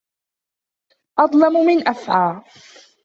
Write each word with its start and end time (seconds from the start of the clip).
أظلم 1.19 1.65
من 1.65 1.87
أفعى 1.87 2.41